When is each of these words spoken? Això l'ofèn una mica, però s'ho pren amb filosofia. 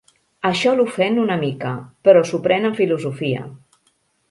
Això 0.49 0.71
l'ofèn 0.79 1.19
una 1.25 1.37
mica, 1.43 1.75
però 2.09 2.25
s'ho 2.31 2.41
pren 2.49 2.67
amb 2.71 2.83
filosofia. 2.83 3.47